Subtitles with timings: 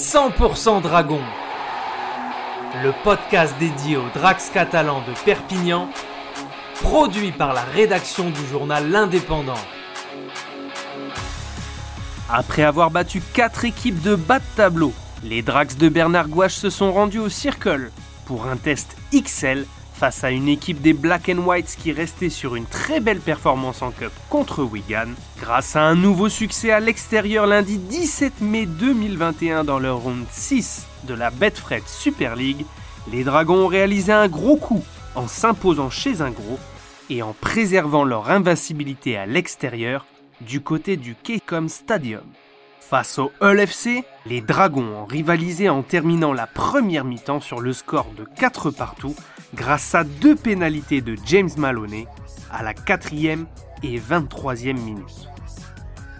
[0.00, 1.20] 100% Dragon,
[2.82, 5.90] le podcast dédié aux Drax catalans de Perpignan,
[6.80, 9.60] produit par la rédaction du journal L'Indépendant.
[12.30, 16.70] Après avoir battu 4 équipes de bas de tableau, les Drax de Bernard Gouache se
[16.70, 17.90] sont rendus au Circle
[18.24, 19.66] pour un test XL
[20.00, 23.90] face à une équipe des Black Whites qui restait sur une très belle performance en
[23.90, 25.08] Cup contre Wigan,
[25.38, 30.86] grâce à un nouveau succès à l'extérieur lundi 17 mai 2021 dans leur round 6
[31.04, 32.64] de la Betfred Super League,
[33.12, 34.82] les Dragons ont réalisé un gros coup
[35.16, 36.58] en s'imposant chez un gros
[37.10, 40.06] et en préservant leur invincibilité à l'extérieur
[40.40, 42.24] du côté du Kecom Stadium.
[42.80, 47.74] Face au Hull FC, les Dragons ont rivalisé en terminant la première mi-temps sur le
[47.74, 49.14] score de 4 partout
[49.54, 52.06] grâce à deux pénalités de James Maloney
[52.50, 53.46] à la 4e
[53.82, 55.28] et 23e minute.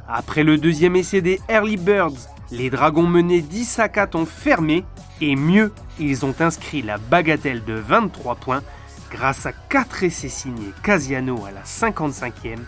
[0.09, 4.84] Après le deuxième essai des Early Birds, les Dragons menés 10 à 4 ont fermé
[5.20, 8.62] et mieux, ils ont inscrit la bagatelle de 23 points
[9.11, 12.58] grâce à 4 essais signés Casiano à la 55e,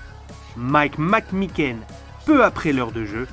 [0.57, 1.79] Mike McMicken
[2.27, 3.27] peu après l'heure de jeu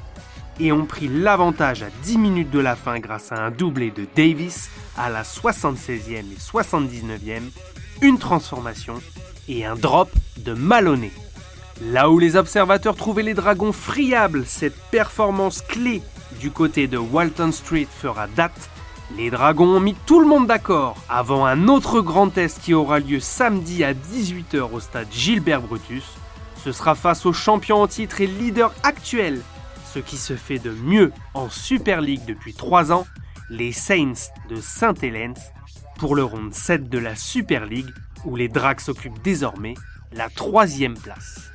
[0.60, 4.06] et ont pris l'avantage à 10 minutes de la fin grâce à un doublé de
[4.16, 4.70] Davis
[5.00, 7.50] à la 76e et 79e,
[8.02, 8.96] une transformation
[9.48, 11.12] et un drop de Maloney.
[11.82, 16.02] Là où les observateurs trouvaient les dragons friables, cette performance clé
[16.42, 18.70] du côté de Walton Street fera date.
[19.18, 23.00] Les dragons ont mis tout le monde d'accord avant un autre grand test qui aura
[23.00, 26.04] lieu samedi à 18h au stade Gilbert Brutus.
[26.64, 29.42] Ce sera face au champion en titre et leader actuel
[29.94, 33.08] ce qui se fait de mieux en Super League depuis 3 ans,
[33.50, 35.34] les Saints de Saint-Hélène,
[35.98, 37.90] pour le round 7 de la Super League,
[38.26, 39.74] où les Dracs occupent désormais
[40.12, 41.49] la troisième place.